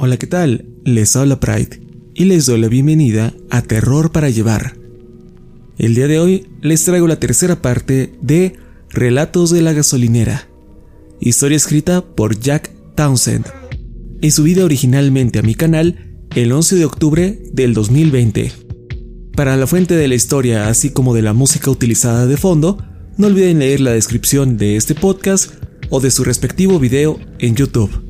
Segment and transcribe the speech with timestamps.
[0.00, 0.64] Hola, ¿qué tal?
[0.84, 1.80] Les habla Pride
[2.14, 4.76] y les doy la bienvenida a Terror para Llevar.
[5.76, 8.54] El día de hoy les traigo la tercera parte de
[8.90, 10.48] Relatos de la Gasolinera,
[11.18, 13.46] historia escrita por Jack Townsend
[14.20, 18.52] y subida originalmente a mi canal el 11 de octubre del 2020.
[19.34, 22.78] Para la fuente de la historia así como de la música utilizada de fondo,
[23.16, 25.54] no olviden leer la descripción de este podcast
[25.90, 28.07] o de su respectivo video en YouTube.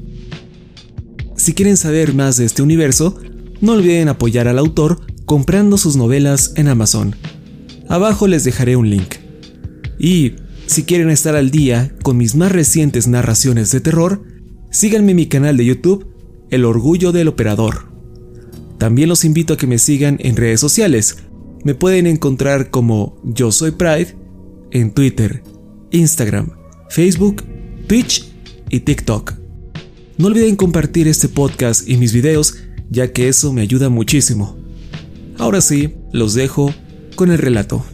[1.48, 3.16] Si quieren saber más de este universo,
[3.62, 7.16] no olviden apoyar al autor comprando sus novelas en Amazon.
[7.88, 9.14] Abajo les dejaré un link.
[9.98, 10.34] Y
[10.66, 14.22] si quieren estar al día con mis más recientes narraciones de terror,
[14.70, 16.06] síganme en mi canal de YouTube,
[16.50, 17.94] El Orgullo del Operador.
[18.76, 21.16] También los invito a que me sigan en redes sociales.
[21.64, 24.14] Me pueden encontrar como Yo Soy Pride
[24.70, 25.42] en Twitter,
[25.92, 26.50] Instagram,
[26.90, 27.42] Facebook,
[27.86, 28.30] Twitch
[28.68, 29.37] y TikTok.
[30.18, 32.56] No olviden compartir este podcast y mis videos,
[32.90, 34.58] ya que eso me ayuda muchísimo.
[35.38, 36.74] Ahora sí, los dejo
[37.14, 37.86] con el relato.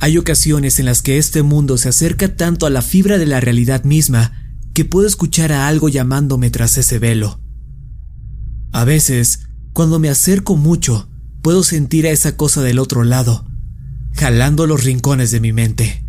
[0.00, 3.40] Hay ocasiones en las que este mundo se acerca tanto a la fibra de la
[3.40, 7.40] realidad misma que puedo escuchar a algo llamándome tras ese velo.
[8.72, 11.10] A veces, cuando me acerco mucho,
[11.42, 13.51] puedo sentir a esa cosa del otro lado,
[14.14, 16.02] jalando los rincones de mi mente.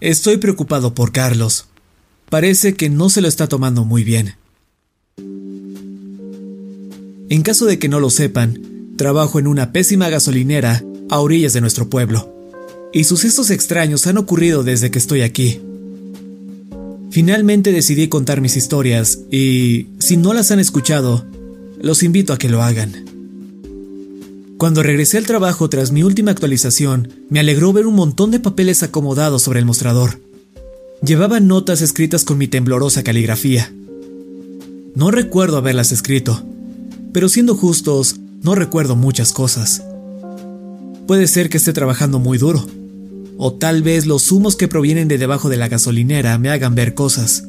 [0.00, 1.68] Estoy preocupado por Carlos.
[2.28, 4.34] Parece que no se lo está tomando muy bien.
[7.28, 8.60] En caso de que no lo sepan,
[8.96, 12.32] trabajo en una pésima gasolinera a orillas de nuestro pueblo.
[12.92, 15.60] Y sucesos extraños han ocurrido desde que estoy aquí.
[17.10, 21.24] Finalmente decidí contar mis historias y, si no las han escuchado,
[21.80, 23.05] los invito a que lo hagan.
[24.58, 28.82] Cuando regresé al trabajo tras mi última actualización, me alegró ver un montón de papeles
[28.82, 30.18] acomodados sobre el mostrador.
[31.02, 33.70] Llevaba notas escritas con mi temblorosa caligrafía.
[34.94, 36.42] No recuerdo haberlas escrito,
[37.12, 39.82] pero siendo justos, no recuerdo muchas cosas.
[41.06, 42.66] Puede ser que esté trabajando muy duro,
[43.36, 46.94] o tal vez los humos que provienen de debajo de la gasolinera me hagan ver
[46.94, 47.44] cosas,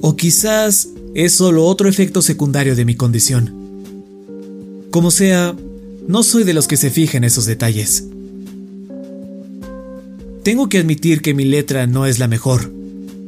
[0.00, 3.54] o quizás es solo otro efecto secundario de mi condición.
[4.90, 5.54] Como sea,
[6.10, 8.04] no soy de los que se fijan esos detalles.
[10.42, 12.72] Tengo que admitir que mi letra no es la mejor,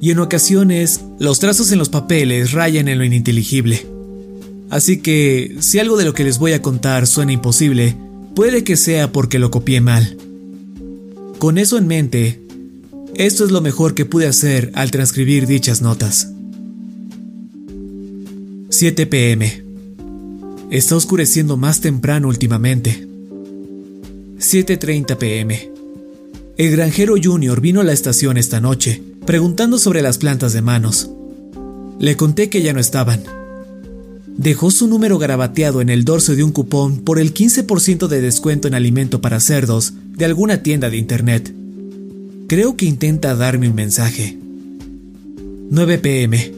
[0.00, 3.86] y en ocasiones los trazos en los papeles rayan en lo ininteligible.
[4.68, 7.96] Así que, si algo de lo que les voy a contar suena imposible,
[8.34, 10.16] puede que sea porque lo copié mal.
[11.38, 12.40] Con eso en mente,
[13.14, 16.32] esto es lo mejor que pude hacer al transcribir dichas notas.
[18.70, 19.71] 7 pm.
[20.72, 23.06] Está oscureciendo más temprano últimamente.
[24.38, 25.70] 7.30 pm.
[26.56, 31.10] El granjero Junior vino a la estación esta noche, preguntando sobre las plantas de manos.
[31.98, 33.22] Le conté que ya no estaban.
[34.38, 38.66] Dejó su número garabateado en el dorso de un cupón por el 15% de descuento
[38.66, 41.52] en alimento para cerdos de alguna tienda de internet.
[42.46, 44.38] Creo que intenta darme un mensaje.
[45.68, 46.54] 9 pm.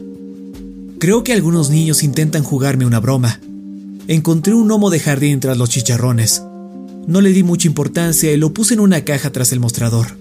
[0.99, 3.41] Creo que algunos niños intentan jugarme una broma.
[4.07, 6.43] Encontré un gnomo de jardín tras los chicharrones.
[7.07, 10.17] No le di mucha importancia y lo puse en una caja tras el mostrador.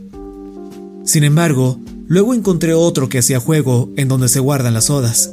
[1.04, 5.32] Sin embargo, luego encontré otro que hacía juego en donde se guardan las sodas.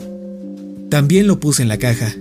[0.90, 2.14] También lo puse en la caja.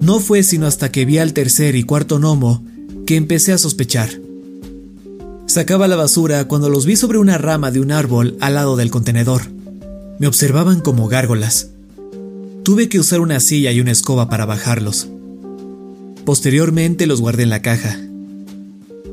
[0.00, 2.64] No fue sino hasta que vi al tercer y cuarto gnomo
[3.06, 4.10] que empecé a sospechar.
[5.46, 8.90] Sacaba la basura cuando los vi sobre una rama de un árbol al lado del
[8.90, 9.42] contenedor.
[10.18, 11.70] Me observaban como gárgolas.
[12.66, 15.06] Tuve que usar una silla y una escoba para bajarlos.
[16.24, 17.96] Posteriormente los guardé en la caja.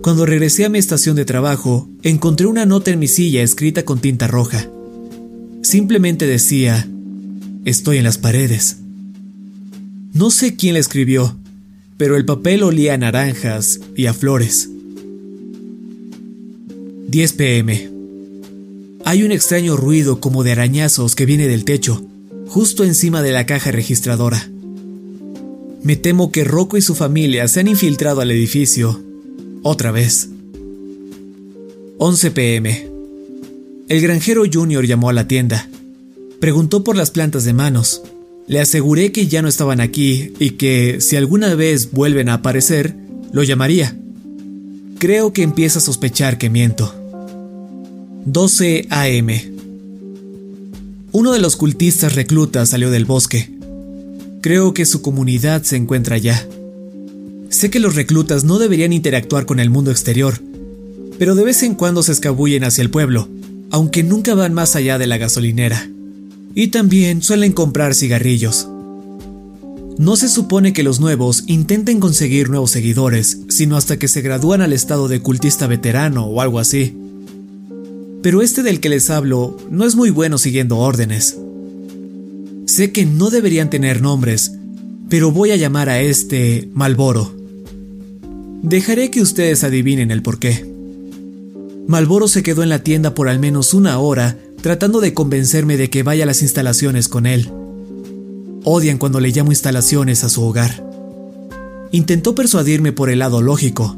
[0.02, 4.00] Cuando regresé a mi estación de trabajo, encontré una nota en mi silla escrita con
[4.00, 4.68] tinta roja.
[5.62, 6.90] Simplemente decía,
[7.64, 8.78] estoy en las paredes.
[10.14, 11.38] No sé quién la escribió,
[11.98, 14.68] pero el papel olía a naranjas y a flores.
[17.08, 17.92] 10 pm.
[19.06, 22.04] Hay un extraño ruido como de arañazos que viene del techo,
[22.54, 24.48] justo encima de la caja registradora.
[25.82, 29.02] Me temo que Rocco y su familia se han infiltrado al edificio.
[29.64, 30.30] Otra vez.
[31.98, 32.88] 11 pm.
[33.90, 35.68] El granjero Junior llamó a la tienda.
[36.40, 38.04] Preguntó por las plantas de manos.
[38.46, 42.96] Le aseguré que ya no estaban aquí y que, si alguna vez vuelven a aparecer,
[43.32, 43.98] lo llamaría.
[45.00, 46.94] Creo que empieza a sospechar que miento.
[48.26, 49.53] 12 AM.
[51.16, 53.48] Uno de los cultistas reclutas salió del bosque.
[54.42, 56.44] Creo que su comunidad se encuentra allá.
[57.50, 60.42] Sé que los reclutas no deberían interactuar con el mundo exterior,
[61.20, 63.30] pero de vez en cuando se escabullen hacia el pueblo,
[63.70, 65.88] aunque nunca van más allá de la gasolinera.
[66.56, 68.68] Y también suelen comprar cigarrillos.
[70.00, 74.64] No se supone que los nuevos intenten conseguir nuevos seguidores, sino hasta que se gradúan
[74.64, 76.98] al estado de cultista veterano o algo así.
[78.24, 81.38] Pero este del que les hablo no es muy bueno siguiendo órdenes.
[82.66, 84.54] Sé que no deberían tener nombres,
[85.10, 87.36] pero voy a llamar a este Malboro.
[88.62, 90.66] Dejaré que ustedes adivinen el porqué.
[91.86, 95.90] Malboro se quedó en la tienda por al menos una hora tratando de convencerme de
[95.90, 97.52] que vaya a las instalaciones con él.
[98.64, 100.82] Odian cuando le llamo instalaciones a su hogar.
[101.92, 103.98] Intentó persuadirme por el lado lógico.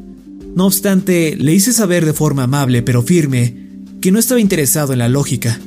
[0.55, 3.64] No obstante, le hice saber de forma amable pero firme
[4.05, 5.59] que no estaba interesado en la lógica.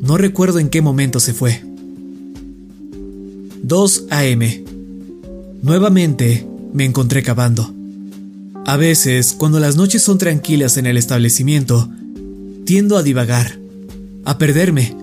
[0.00, 1.64] No recuerdo en qué momento se fue.
[3.60, 4.64] 2 a.m.
[5.60, 7.74] Nuevamente me encontré cavando.
[8.64, 11.90] A veces, cuando las noches son tranquilas en el establecimiento,
[12.66, 13.58] tiendo a divagar,
[14.24, 14.94] a perderme.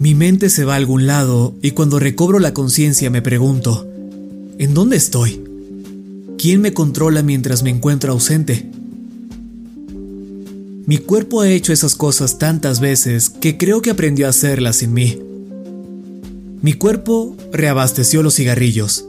[0.00, 3.88] Mi mente se va a algún lado y cuando recobro la conciencia me pregunto,
[4.58, 5.40] ¿en dónde estoy?
[6.36, 8.71] ¿Quién me controla mientras me encuentro ausente?
[10.84, 14.92] Mi cuerpo ha hecho esas cosas tantas veces que creo que aprendió a hacerlas sin
[14.92, 15.18] mí.
[16.60, 19.04] Mi cuerpo reabasteció los cigarrillos.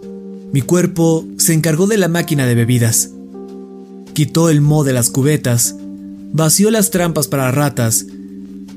[0.51, 3.09] Mi cuerpo se encargó de la máquina de bebidas.
[4.13, 5.75] Quitó el mo de las cubetas,
[6.31, 8.05] vació las trampas para ratas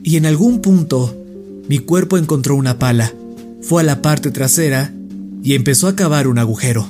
[0.02, 1.14] y en algún punto
[1.68, 3.12] mi cuerpo encontró una pala,
[3.60, 4.92] fue a la parte trasera
[5.42, 6.88] y empezó a cavar un agujero.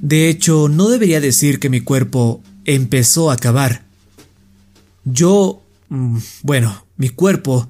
[0.00, 3.83] De hecho, no debería decir que mi cuerpo empezó a cavar.
[5.04, 5.62] Yo...
[5.88, 7.68] Mm, bueno, mi cuerpo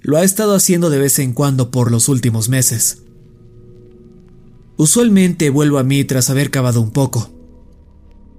[0.00, 3.02] lo ha estado haciendo de vez en cuando por los últimos meses.
[4.76, 7.30] Usualmente vuelvo a mí tras haber cavado un poco.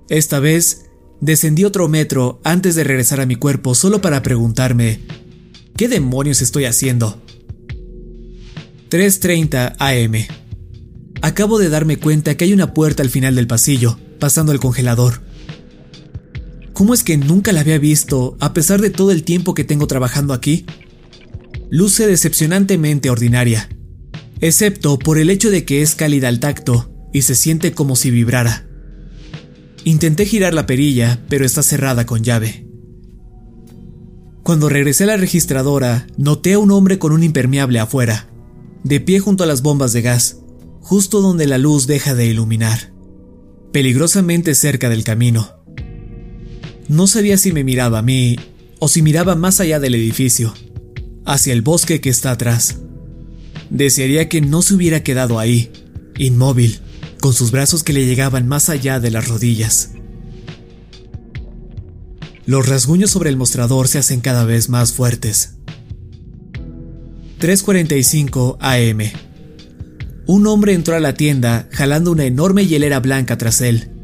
[0.10, 0.86] Esta vez
[1.22, 5.00] descendí otro metro antes de regresar a mi cuerpo solo para preguntarme,
[5.76, 7.22] ¿qué demonios estoy haciendo?
[8.90, 10.38] 3.30 am.
[11.22, 15.25] Acabo de darme cuenta que hay una puerta al final del pasillo, pasando el congelador.
[16.76, 19.88] ¿Cómo es que nunca la había visto a pesar de todo el tiempo que tengo
[19.88, 20.68] trabajando aquí?
[21.70, 23.70] luce decepcionantemente ordinaria,
[24.40, 28.12] excepto por el hecho de que es cálida al tacto y se siente como si
[28.12, 28.68] vibrara.
[29.84, 32.68] Intenté girar la perilla, pero está cerrada con llave.
[34.44, 38.30] Cuando regresé a la registradora, noté a un hombre con un impermeable afuera,
[38.84, 40.38] de pie junto a las bombas de gas,
[40.82, 42.94] justo donde la luz deja de iluminar,
[43.72, 45.55] peligrosamente cerca del camino.
[46.88, 48.36] No sabía si me miraba a mí
[48.80, 50.54] o si miraba más allá del edificio
[51.26, 52.78] hacia el bosque que está atrás.
[53.70, 55.72] Desearía que no se hubiera quedado ahí,
[56.18, 56.80] inmóvil,
[57.20, 59.92] con sus brazos que le llegaban más allá de las rodillas.
[62.46, 65.56] Los rasguños sobre el mostrador se hacen cada vez más fuertes.
[67.40, 69.12] 3.45 am.
[70.28, 73.95] Un hombre entró a la tienda jalando una enorme hielera blanca tras él.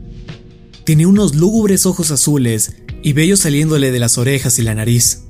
[0.91, 5.21] Tiene unos lúgubres ojos azules y vellos saliéndole de las orejas y la nariz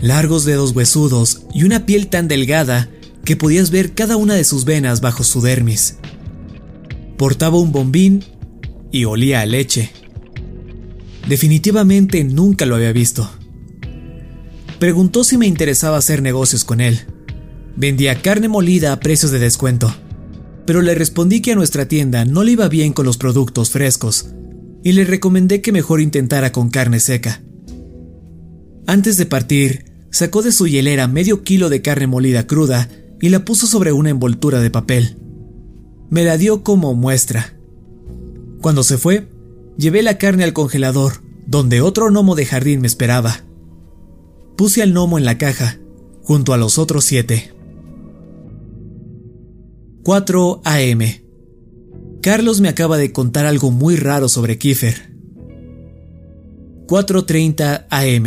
[0.00, 2.88] largos dedos huesudos y una piel tan delgada
[3.24, 5.96] que podías ver cada una de sus venas bajo su dermis.
[7.16, 8.24] Portaba un bombín
[8.92, 9.90] y olía a leche.
[11.28, 13.28] Definitivamente nunca lo había visto.
[14.78, 17.00] Preguntó si me interesaba hacer negocios con él.
[17.74, 19.92] Vendía carne molida a precios de descuento,
[20.64, 24.26] pero le respondí que a nuestra tienda no le iba bien con los productos frescos
[24.84, 27.42] y le recomendé que mejor intentara con carne seca.
[28.86, 32.88] Antes de partir, sacó de su hielera medio kilo de carne molida cruda
[33.20, 35.16] y la puso sobre una envoltura de papel.
[36.10, 37.56] Me la dio como muestra.
[38.60, 39.28] Cuando se fue,
[39.78, 41.14] llevé la carne al congelador,
[41.46, 43.40] donde otro gnomo de jardín me esperaba.
[44.56, 45.78] Puse al gnomo en la caja,
[46.22, 47.54] junto a los otros siete.
[50.02, 51.23] 4 AM.
[52.24, 55.14] Carlos me acaba de contar algo muy raro sobre Kiefer.
[56.86, 58.24] 4.30 am.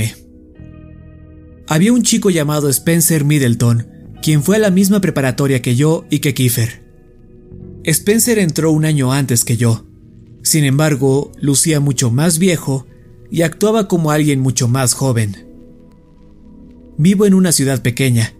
[1.67, 3.87] Había un chico llamado Spencer Middleton,
[4.21, 6.83] quien fue a la misma preparatoria que yo y que Kiefer.
[7.85, 9.87] Spencer entró un año antes que yo.
[10.43, 12.85] Sin embargo, lucía mucho más viejo
[13.31, 15.47] y actuaba como alguien mucho más joven.
[16.99, 18.35] Vivo en una ciudad pequeña,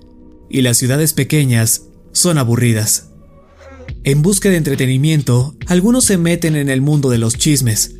[0.51, 3.07] y las ciudades pequeñas son aburridas.
[4.03, 7.95] En busca de entretenimiento, algunos se meten en el mundo de los chismes,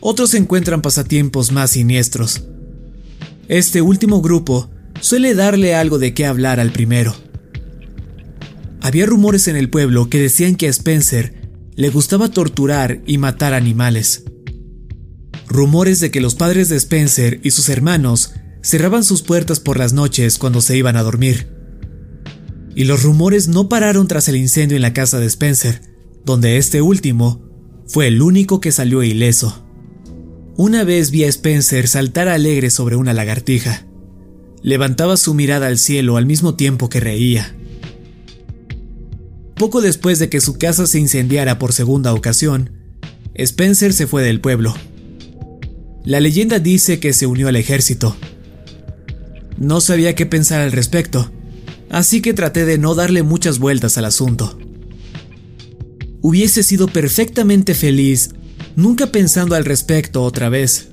[0.00, 2.42] otros encuentran pasatiempos más siniestros.
[3.48, 4.70] Este último grupo
[5.00, 7.14] suele darle algo de qué hablar al primero.
[8.80, 13.54] Había rumores en el pueblo que decían que a Spencer le gustaba torturar y matar
[13.54, 14.24] animales.
[15.46, 18.32] Rumores de que los padres de Spencer y sus hermanos
[18.62, 21.51] cerraban sus puertas por las noches cuando se iban a dormir.
[22.74, 25.82] Y los rumores no pararon tras el incendio en la casa de Spencer,
[26.24, 27.42] donde este último
[27.86, 29.64] fue el único que salió ileso.
[30.56, 33.86] Una vez vi a Spencer saltar alegre sobre una lagartija.
[34.62, 37.54] Levantaba su mirada al cielo al mismo tiempo que reía.
[39.56, 42.70] Poco después de que su casa se incendiara por segunda ocasión,
[43.34, 44.74] Spencer se fue del pueblo.
[46.04, 48.16] La leyenda dice que se unió al ejército.
[49.58, 51.30] No sabía qué pensar al respecto,
[51.92, 54.58] así que traté de no darle muchas vueltas al asunto.
[56.22, 58.30] Hubiese sido perfectamente feliz
[58.74, 60.88] nunca pensando al respecto otra vez.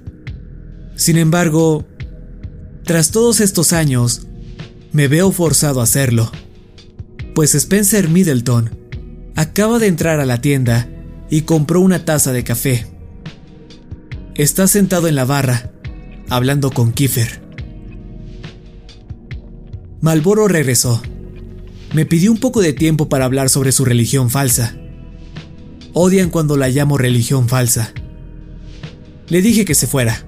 [0.96, 1.88] Sin embargo,
[2.84, 4.28] tras todos estos años,
[4.92, 6.32] me veo forzado a hacerlo,
[7.34, 8.78] pues Spencer Middleton
[9.36, 10.90] acaba de entrar a la tienda
[11.30, 12.88] y compró una taza de café.
[14.36, 15.72] Está sentado en la barra,
[16.28, 17.49] hablando con Kiefer.
[20.02, 21.02] Malboro regresó.
[21.94, 24.78] Me pidió un poco de tiempo para hablar sobre su religión falsa.
[25.94, 27.94] Odian cuando la llamo religión falsa.
[29.28, 30.26] Le dije que se fuera.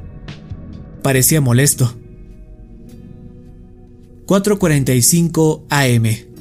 [1.02, 1.96] Parecía molesto.
[4.26, 6.32] 4.45 am.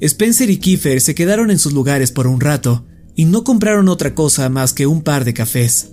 [0.00, 4.14] Spencer y Kiefer se quedaron en sus lugares por un rato y no compraron otra
[4.14, 5.92] cosa más que un par de cafés.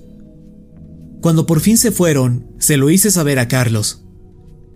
[1.22, 4.04] Cuando por fin se fueron, se lo hice saber a Carlos.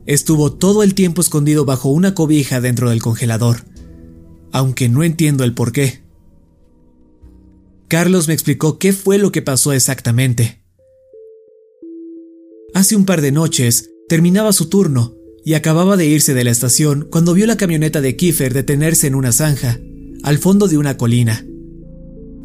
[0.06, 3.64] Estuvo todo el tiempo escondido bajo una cobija dentro del congelador,
[4.52, 6.04] aunque no entiendo el por qué.
[7.88, 10.62] Carlos me explicó qué fue lo que pasó exactamente.
[12.74, 17.08] Hace un par de noches terminaba su turno y acababa de irse de la estación
[17.10, 19.80] cuando vio la camioneta de Kiefer detenerse en una zanja,
[20.24, 21.46] al fondo de una colina.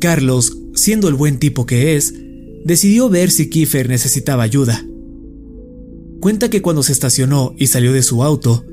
[0.00, 2.14] Carlos, siendo el buen tipo que es,
[2.64, 4.86] decidió ver si Kiefer necesitaba ayuda.
[6.20, 8.64] Cuenta que cuando se estacionó y salió de su auto,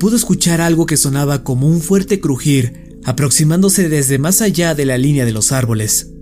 [0.00, 4.98] pudo escuchar algo que sonaba como un fuerte crujir aproximándose desde más allá de la
[4.98, 6.12] línea de los árboles.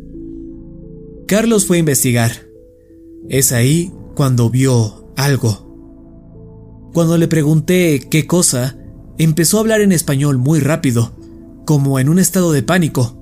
[1.27, 2.47] Carlos fue a investigar.
[3.29, 6.91] Es ahí cuando vio algo.
[6.93, 8.79] Cuando le pregunté qué cosa,
[9.19, 11.17] empezó a hablar en español muy rápido,
[11.67, 13.19] como en un estado de pánico.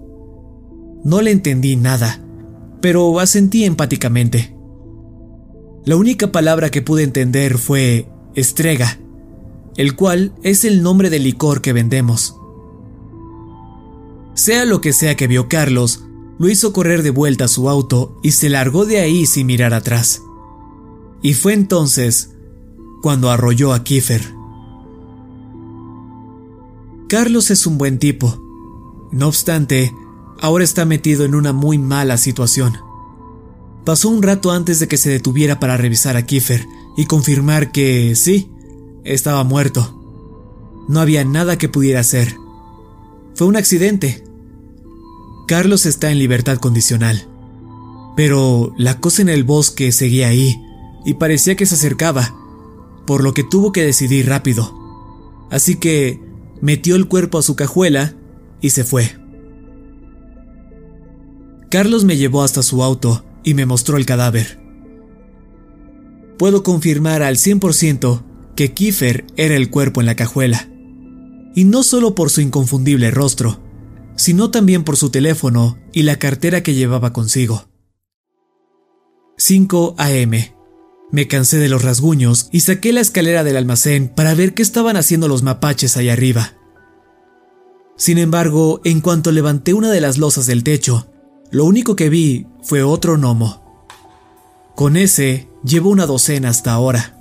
[1.04, 2.20] No le entendí nada,
[2.80, 4.53] pero asentí empáticamente.
[5.84, 8.98] La única palabra que pude entender fue estrega,
[9.76, 12.36] el cual es el nombre del licor que vendemos.
[14.34, 16.04] Sea lo que sea que vio Carlos,
[16.38, 19.74] lo hizo correr de vuelta a su auto y se largó de ahí sin mirar
[19.74, 20.22] atrás.
[21.22, 22.30] Y fue entonces
[23.02, 24.22] cuando arrolló a Kiefer.
[27.08, 28.40] Carlos es un buen tipo.
[29.12, 29.94] No obstante,
[30.40, 32.83] ahora está metido en una muy mala situación.
[33.84, 38.14] Pasó un rato antes de que se detuviera para revisar a Kiefer y confirmar que
[38.14, 38.50] sí,
[39.04, 40.00] estaba muerto.
[40.88, 42.34] No había nada que pudiera hacer.
[43.34, 44.24] Fue un accidente.
[45.46, 47.28] Carlos está en libertad condicional.
[48.16, 50.56] Pero la cosa en el bosque seguía ahí
[51.04, 52.34] y parecía que se acercaba,
[53.06, 54.72] por lo que tuvo que decidir rápido.
[55.50, 56.22] Así que
[56.62, 58.14] metió el cuerpo a su cajuela
[58.62, 59.18] y se fue.
[61.70, 64.58] Carlos me llevó hasta su auto y me mostró el cadáver.
[66.38, 68.24] Puedo confirmar al 100%
[68.56, 70.68] que Kiefer era el cuerpo en la cajuela.
[71.54, 73.60] Y no solo por su inconfundible rostro,
[74.16, 77.68] sino también por su teléfono y la cartera que llevaba consigo.
[79.36, 80.54] 5 a.m.
[81.12, 84.96] Me cansé de los rasguños y saqué la escalera del almacén para ver qué estaban
[84.96, 86.54] haciendo los mapaches allá arriba.
[87.96, 91.06] Sin embargo, en cuanto levanté una de las losas del techo,
[91.50, 93.62] lo único que vi fue otro gnomo.
[94.74, 97.16] Con ese llevo una docena hasta ahora.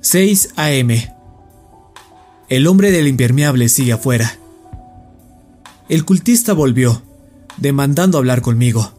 [0.00, 1.12] 6 a.m.
[2.48, 4.38] El hombre del impermeable sigue afuera.
[5.88, 7.02] El cultista volvió,
[7.56, 8.92] demandando hablar conmigo.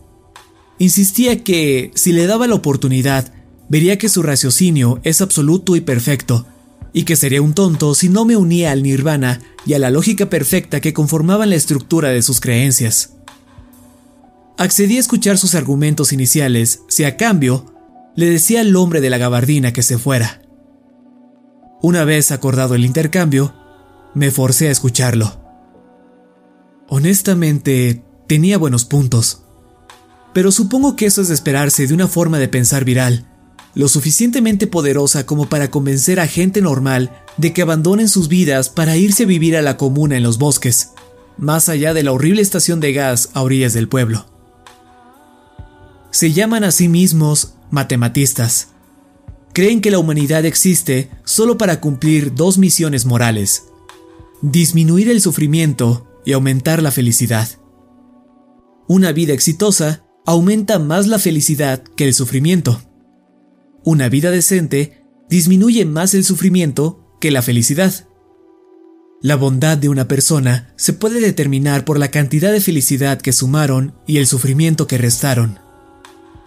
[0.80, 3.32] Insistía que, si le daba la oportunidad,
[3.70, 6.46] vería que su raciocinio es absoluto y perfecto,
[6.94, 10.30] y que sería un tonto si no me unía al nirvana y a la lógica
[10.30, 13.14] perfecta que conformaban la estructura de sus creencias.
[14.58, 17.74] Accedí a escuchar sus argumentos iniciales si a cambio
[18.16, 20.42] le decía al hombre de la gabardina que se fuera.
[21.82, 23.54] Una vez acordado el intercambio,
[24.14, 25.42] me forcé a escucharlo.
[26.88, 29.44] Honestamente, tenía buenos puntos.
[30.34, 33.28] Pero supongo que eso es de esperarse de una forma de pensar viral,
[33.76, 38.98] lo suficientemente poderosa como para convencer a gente normal de que abandonen sus vidas para
[38.98, 40.92] irse a vivir a la comuna en los bosques,
[41.38, 44.26] más allá de la horrible estación de gas a orillas del pueblo.
[46.12, 48.68] Se llaman a sí mismos matematistas.
[49.54, 53.64] Creen que la humanidad existe solo para cumplir dos misiones morales.
[54.42, 57.50] Disminuir el sufrimiento y aumentar la felicidad.
[58.88, 62.82] Una vida exitosa aumenta más la felicidad que el sufrimiento.
[63.86, 68.08] Una vida decente disminuye más el sufrimiento que la felicidad.
[69.22, 73.96] La bondad de una persona se puede determinar por la cantidad de felicidad que sumaron
[74.06, 75.60] y el sufrimiento que restaron.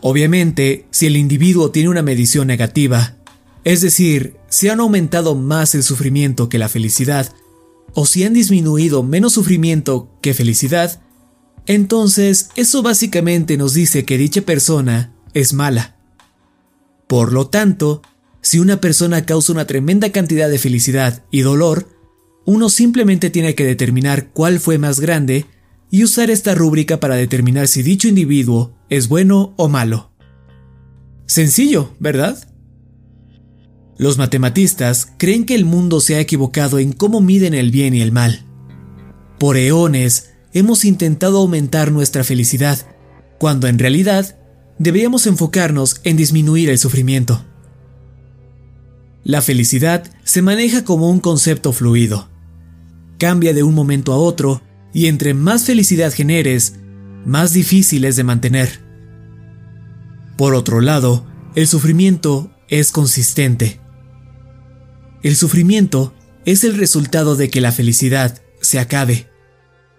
[0.01, 3.17] Obviamente, si el individuo tiene una medición negativa,
[3.65, 7.33] es decir, si han aumentado más el sufrimiento que la felicidad,
[7.95, 11.03] o si han disminuido menos sufrimiento que felicidad,
[11.67, 15.96] entonces eso básicamente nos dice que dicha persona es mala.
[17.07, 18.03] Por lo tanto,
[18.41, 21.89] si una persona causa una tremenda cantidad de felicidad y dolor,
[22.45, 25.47] uno simplemente tiene que determinar cuál fue más grande
[25.91, 30.13] y usar esta rúbrica para determinar si dicho individuo es bueno o malo.
[31.27, 32.39] Sencillo, ¿verdad?
[33.99, 38.03] Los matematistas creen que el mundo se ha equivocado en cómo miden el bien y
[38.03, 38.45] el mal.
[39.39, 42.79] Por eones hemos intentado aumentar nuestra felicidad,
[43.39, 44.39] cuando en realidad
[44.79, 47.45] deberíamos enfocarnos en disminuir el sufrimiento.
[49.25, 52.29] La felicidad se maneja como un concepto fluido.
[53.19, 54.63] Cambia de un momento a otro
[54.93, 56.77] y entre más felicidad generes,
[57.25, 58.81] más difícil es de mantener.
[60.37, 63.81] Por otro lado, el sufrimiento es consistente.
[65.23, 69.29] El sufrimiento es el resultado de que la felicidad se acabe.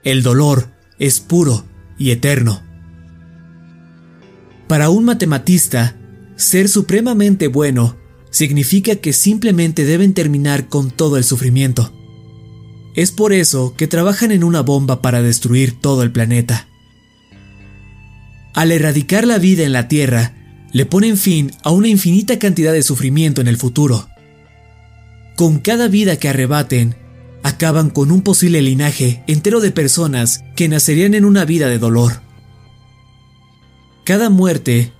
[0.03, 1.65] El dolor es puro
[1.97, 2.66] y eterno.
[4.67, 5.95] Para un matematista,
[6.35, 7.97] ser supremamente bueno
[8.29, 11.93] significa que simplemente deben terminar con todo el sufrimiento.
[12.95, 16.67] Es por eso que trabajan en una bomba para destruir todo el planeta.
[18.53, 20.33] Al erradicar la vida en la Tierra,
[20.73, 24.09] le ponen fin a una infinita cantidad de sufrimiento en el futuro.
[25.35, 26.95] Con cada vida que arrebaten,
[27.43, 32.26] acaban con un posible linaje entero de personas que nacerían en una vida de dolor.
[34.07, 34.93] Cada muerte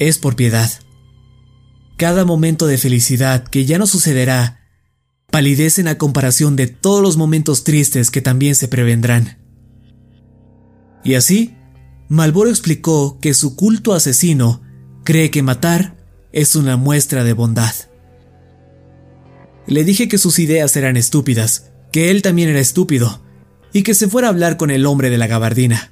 [0.00, 0.68] es por piedad.
[1.96, 4.66] Cada momento de felicidad que ya no sucederá
[5.30, 9.38] palidecen a comparación de todos los momentos tristes que también se prevendrán.
[11.04, 11.54] Y así,
[12.08, 14.60] Malboro explicó que su culto asesino
[15.04, 15.96] cree que matar
[16.32, 17.74] es una muestra de bondad.
[19.68, 23.22] Le dije que sus ideas eran estúpidas, que él también era estúpido,
[23.72, 25.91] y que se fuera a hablar con el hombre de la gabardina.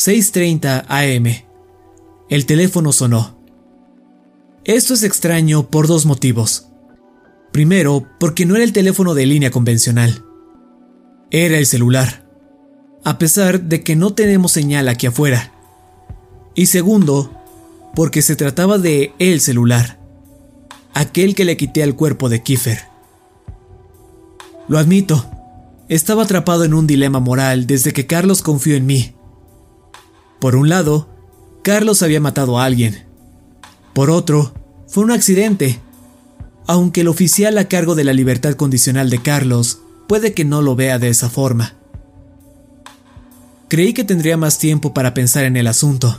[0.00, 1.26] 6.30 am.
[2.30, 3.36] El teléfono sonó.
[4.64, 6.68] Esto es extraño por dos motivos.
[7.52, 10.24] Primero, porque no era el teléfono de línea convencional.
[11.30, 12.26] Era el celular.
[13.04, 15.52] A pesar de que no tenemos señal aquí afuera.
[16.54, 17.30] Y segundo,
[17.94, 20.00] porque se trataba de el celular.
[20.94, 22.78] Aquel que le quité al cuerpo de Kiefer.
[24.66, 25.30] Lo admito,
[25.90, 29.14] estaba atrapado en un dilema moral desde que Carlos confió en mí.
[30.40, 31.08] Por un lado,
[31.62, 33.04] Carlos había matado a alguien.
[33.92, 34.54] Por otro,
[34.88, 35.80] fue un accidente.
[36.66, 40.74] Aunque el oficial a cargo de la libertad condicional de Carlos puede que no lo
[40.74, 41.74] vea de esa forma.
[43.68, 46.18] Creí que tendría más tiempo para pensar en el asunto.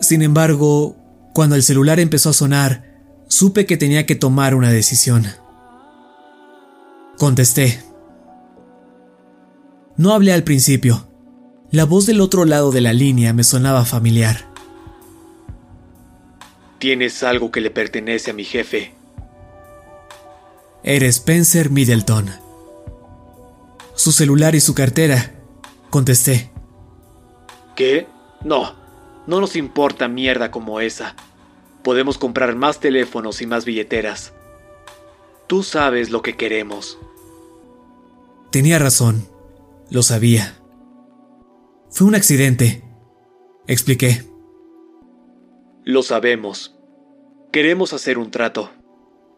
[0.00, 0.96] Sin embargo,
[1.32, 5.26] cuando el celular empezó a sonar, supe que tenía que tomar una decisión.
[7.18, 7.82] Contesté.
[9.96, 11.08] No hablé al principio.
[11.74, 14.46] La voz del otro lado de la línea me sonaba familiar.
[16.78, 18.94] Tienes algo que le pertenece a mi jefe.
[20.84, 22.30] Era Spencer Middleton.
[23.96, 25.34] Su celular y su cartera.
[25.90, 26.52] Contesté.
[27.74, 28.06] ¿Qué?
[28.44, 28.76] No,
[29.26, 31.16] no nos importa mierda como esa.
[31.82, 34.32] Podemos comprar más teléfonos y más billeteras.
[35.48, 36.98] Tú sabes lo que queremos.
[38.52, 39.26] Tenía razón.
[39.90, 40.60] Lo sabía.
[41.94, 42.82] Fue un accidente.
[43.68, 44.28] Expliqué.
[45.84, 46.74] Lo sabemos.
[47.52, 48.72] Queremos hacer un trato.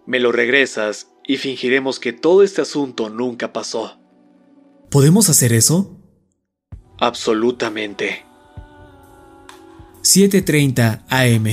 [0.07, 3.99] Me lo regresas y fingiremos que todo este asunto nunca pasó.
[4.91, 6.01] ¿Podemos hacer eso?
[6.99, 8.25] Absolutamente.
[10.03, 11.47] 7.30 am.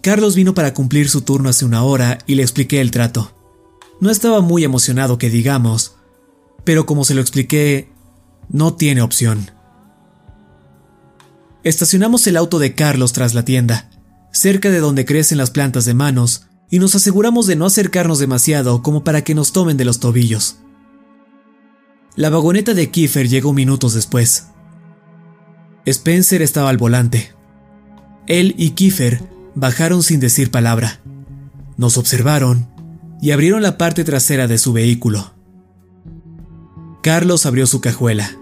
[0.00, 3.32] Carlos vino para cumplir su turno hace una hora y le expliqué el trato.
[4.00, 5.96] No estaba muy emocionado que digamos,
[6.62, 7.89] pero como se lo expliqué,
[8.52, 9.50] no tiene opción.
[11.62, 13.90] Estacionamos el auto de Carlos tras la tienda,
[14.32, 18.82] cerca de donde crecen las plantas de manos, y nos aseguramos de no acercarnos demasiado
[18.82, 20.58] como para que nos tomen de los tobillos.
[22.16, 24.46] La vagoneta de Kiefer llegó minutos después.
[25.84, 27.34] Spencer estaba al volante.
[28.26, 29.22] Él y Kiefer
[29.54, 31.00] bajaron sin decir palabra.
[31.76, 32.68] Nos observaron
[33.20, 35.34] y abrieron la parte trasera de su vehículo.
[37.02, 38.39] Carlos abrió su cajuela.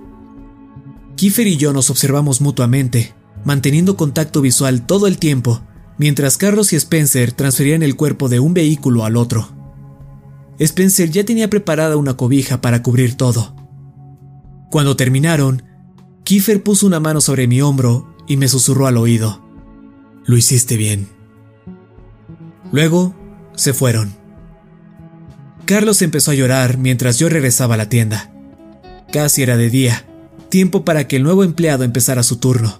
[1.19, 3.13] Kiefer y yo nos observamos mutuamente,
[3.45, 5.61] manteniendo contacto visual todo el tiempo,
[5.99, 9.49] mientras Carlos y Spencer transferían el cuerpo de un vehículo al otro.
[10.61, 13.57] Spencer ya tenía preparada una cobija para cubrir todo.
[14.71, 15.65] Cuando terminaron,
[16.23, 19.45] Kiefer puso una mano sobre mi hombro y me susurró al oído.
[20.25, 21.09] Lo hiciste bien.
[22.71, 23.17] Luego,
[23.57, 24.15] se fueron.
[25.65, 28.33] Carlos empezó a llorar mientras yo regresaba a la tienda.
[29.11, 30.08] Casi era de día,
[30.49, 32.79] tiempo para que el nuevo empleado empezara su turno.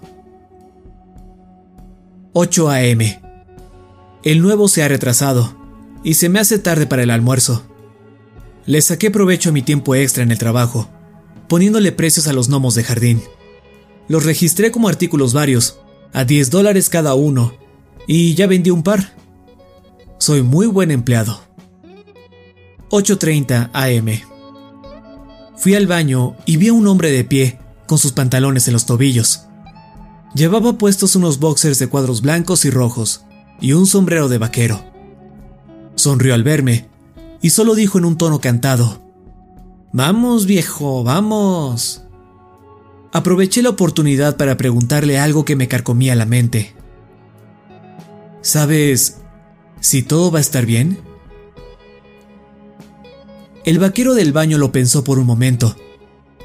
[2.33, 3.21] 8 a.m.
[4.23, 5.55] El nuevo se ha retrasado
[6.03, 7.65] y se me hace tarde para el almuerzo.
[8.65, 10.89] Le saqué provecho a mi tiempo extra en el trabajo,
[11.47, 13.21] poniéndole precios a los gnomos de jardín.
[14.07, 15.79] Los registré como artículos varios,
[16.13, 17.53] a 10 dólares cada uno,
[18.07, 19.15] y ya vendí un par.
[20.17, 21.41] Soy muy buen empleado.
[22.89, 24.28] 8.30 am.
[25.59, 28.85] Fui al baño y vi a un hombre de pie, con sus pantalones en los
[28.85, 29.41] tobillos.
[30.33, 33.25] Llevaba puestos unos boxers de cuadros blancos y rojos,
[33.59, 34.81] y un sombrero de vaquero.
[35.95, 36.87] Sonrió al verme,
[37.41, 39.01] y solo dijo en un tono cantado,
[39.91, 42.03] Vamos, viejo, vamos.
[43.11, 46.73] Aproveché la oportunidad para preguntarle algo que me carcomía la mente.
[48.41, 49.17] ¿Sabes
[49.81, 51.08] si todo va a estar bien?
[53.65, 55.75] El vaquero del baño lo pensó por un momento.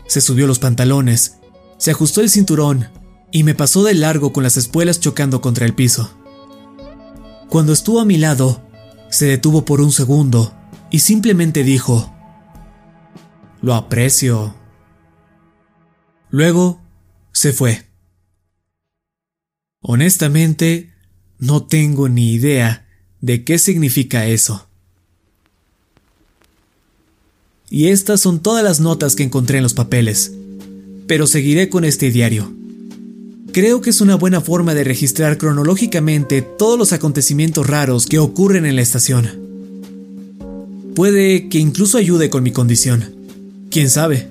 [0.06, 1.38] Se subió los pantalones,
[1.78, 2.88] se ajustó el cinturón
[3.30, 6.10] y me pasó de largo con las espuelas chocando contra el piso.
[7.48, 8.62] Cuando estuvo a mi lado,
[9.10, 10.52] se detuvo por un segundo
[10.90, 12.12] y simplemente dijo,
[13.62, 14.54] Lo aprecio.
[16.30, 16.80] Luego,
[17.32, 17.86] se fue.
[19.80, 20.92] Honestamente,
[21.38, 22.88] no tengo ni idea
[23.20, 24.68] de qué significa eso.
[27.74, 30.30] Y estas son todas las notas que encontré en los papeles,
[31.08, 32.52] pero seguiré con este diario.
[33.50, 38.64] Creo que es una buena forma de registrar cronológicamente todos los acontecimientos raros que ocurren
[38.64, 39.28] en la estación.
[40.94, 43.12] Puede que incluso ayude con mi condición.
[43.72, 44.28] ¿Quién sabe?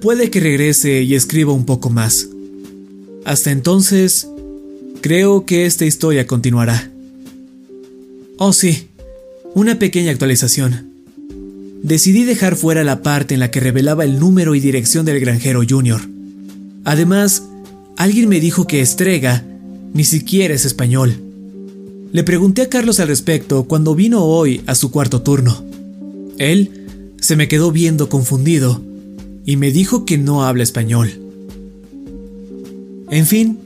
[0.00, 2.28] Puede que regrese y escriba un poco más.
[3.26, 4.26] Hasta entonces,
[5.02, 6.90] creo que esta historia continuará.
[8.38, 8.88] Oh sí,
[9.54, 10.87] una pequeña actualización.
[11.82, 15.62] Decidí dejar fuera la parte en la que revelaba el número y dirección del granjero
[15.68, 16.00] Junior.
[16.84, 17.44] Además,
[17.96, 19.44] alguien me dijo que Estrega
[19.94, 21.14] ni siquiera es español.
[22.12, 25.64] Le pregunté a Carlos al respecto cuando vino hoy a su cuarto turno.
[26.38, 28.82] Él se me quedó viendo confundido
[29.44, 31.10] y me dijo que no habla español.
[33.10, 33.58] En fin,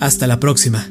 [0.00, 0.90] hasta la próxima.